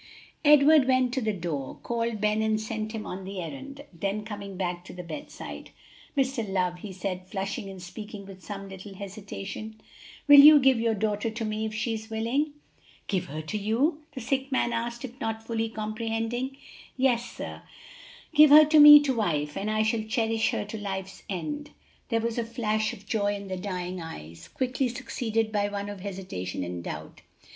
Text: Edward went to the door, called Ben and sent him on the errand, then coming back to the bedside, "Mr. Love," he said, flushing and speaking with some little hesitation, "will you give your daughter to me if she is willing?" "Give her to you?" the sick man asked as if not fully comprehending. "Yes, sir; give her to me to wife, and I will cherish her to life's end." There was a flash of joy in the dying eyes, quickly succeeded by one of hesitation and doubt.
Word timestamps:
Edward 0.43 0.87
went 0.87 1.13
to 1.13 1.21
the 1.21 1.31
door, 1.31 1.77
called 1.83 2.19
Ben 2.19 2.41
and 2.41 2.59
sent 2.59 2.91
him 2.91 3.05
on 3.05 3.23
the 3.23 3.39
errand, 3.39 3.81
then 3.93 4.25
coming 4.25 4.57
back 4.57 4.83
to 4.85 4.93
the 4.93 5.03
bedside, 5.03 5.69
"Mr. 6.17 6.49
Love," 6.49 6.79
he 6.79 6.91
said, 6.91 7.27
flushing 7.27 7.69
and 7.69 7.79
speaking 7.79 8.25
with 8.25 8.43
some 8.43 8.67
little 8.67 8.95
hesitation, 8.95 9.79
"will 10.27 10.39
you 10.39 10.59
give 10.59 10.79
your 10.79 10.95
daughter 10.95 11.29
to 11.29 11.45
me 11.45 11.67
if 11.67 11.75
she 11.75 11.93
is 11.93 12.09
willing?" 12.09 12.53
"Give 13.05 13.25
her 13.25 13.43
to 13.43 13.57
you?" 13.59 14.01
the 14.15 14.21
sick 14.21 14.51
man 14.51 14.73
asked 14.73 15.05
as 15.05 15.11
if 15.11 15.21
not 15.21 15.45
fully 15.45 15.69
comprehending. 15.69 16.57
"Yes, 16.97 17.29
sir; 17.31 17.61
give 18.33 18.49
her 18.49 18.65
to 18.65 18.79
me 18.79 18.99
to 19.01 19.13
wife, 19.15 19.55
and 19.55 19.69
I 19.69 19.85
will 19.93 20.05
cherish 20.05 20.49
her 20.49 20.65
to 20.65 20.79
life's 20.79 21.21
end." 21.29 21.69
There 22.09 22.21
was 22.21 22.39
a 22.39 22.43
flash 22.43 22.91
of 22.91 23.05
joy 23.05 23.35
in 23.35 23.49
the 23.49 23.55
dying 23.55 24.01
eyes, 24.01 24.47
quickly 24.47 24.87
succeeded 24.87 25.51
by 25.51 25.69
one 25.69 25.89
of 25.89 25.99
hesitation 25.99 26.63
and 26.63 26.83
doubt. 26.83 27.21